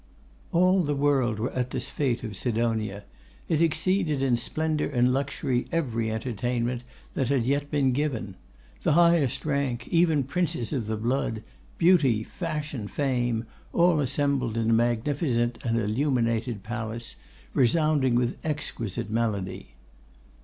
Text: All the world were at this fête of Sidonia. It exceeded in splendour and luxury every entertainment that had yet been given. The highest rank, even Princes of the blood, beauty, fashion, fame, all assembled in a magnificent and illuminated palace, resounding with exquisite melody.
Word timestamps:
All 0.51 0.81
the 0.81 0.95
world 0.95 1.37
were 1.37 1.51
at 1.51 1.69
this 1.69 1.91
fête 1.91 2.23
of 2.23 2.35
Sidonia. 2.35 3.03
It 3.47 3.61
exceeded 3.61 4.23
in 4.23 4.35
splendour 4.35 4.87
and 4.89 5.13
luxury 5.13 5.67
every 5.71 6.11
entertainment 6.11 6.83
that 7.13 7.27
had 7.27 7.45
yet 7.45 7.69
been 7.69 7.91
given. 7.91 8.33
The 8.81 8.93
highest 8.93 9.45
rank, 9.45 9.87
even 9.89 10.23
Princes 10.23 10.73
of 10.73 10.87
the 10.87 10.97
blood, 10.97 11.43
beauty, 11.77 12.23
fashion, 12.23 12.87
fame, 12.87 13.45
all 13.73 13.99
assembled 13.99 14.57
in 14.57 14.71
a 14.71 14.73
magnificent 14.73 15.59
and 15.63 15.77
illuminated 15.77 16.63
palace, 16.63 17.15
resounding 17.53 18.15
with 18.15 18.39
exquisite 18.43 19.11
melody. 19.11 19.75